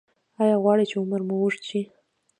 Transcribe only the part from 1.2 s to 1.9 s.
مو اوږد شي؟